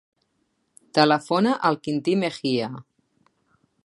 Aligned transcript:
Telefona 0.99 1.53
al 1.69 1.77
Quintí 1.87 2.15
Mejia. 2.25 2.71